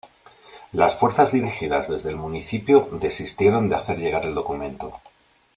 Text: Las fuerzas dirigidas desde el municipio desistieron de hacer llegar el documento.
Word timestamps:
Las 0.71 0.95
fuerzas 0.97 1.31
dirigidas 1.31 1.87
desde 1.87 2.09
el 2.09 2.15
municipio 2.15 2.89
desistieron 2.93 3.69
de 3.69 3.75
hacer 3.75 3.99
llegar 3.99 4.25
el 4.25 4.33
documento. 4.33 4.99